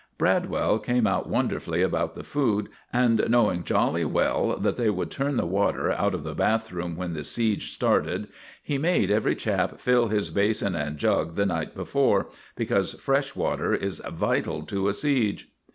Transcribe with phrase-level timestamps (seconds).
[0.17, 5.37] Bradwell came out wonderfully about the food, and knowing jolly well that they would turn
[5.37, 8.27] the water out of the bath room when the siege started,
[8.63, 13.75] he made every chap fill his basin and jug the night before; because fresh water
[13.75, 15.51] is vital to a siege.